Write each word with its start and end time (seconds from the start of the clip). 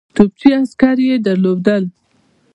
توپچي 0.15 0.49
عسکر 0.59 0.97
یې 1.07 1.15
درلودل. 1.25 1.83